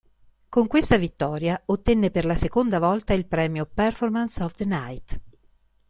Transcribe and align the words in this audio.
Con 0.49 0.65
questa 0.65 0.97
vittoria 0.97 1.61
ottenne 1.67 2.09
per 2.09 2.25
la 2.25 2.33
seconda 2.33 2.79
volta 2.79 3.13
il 3.13 3.27
premio 3.27 3.67
"Performance 3.71 4.41
of 4.43 4.55
the 4.55 4.65
Night". 4.65 5.21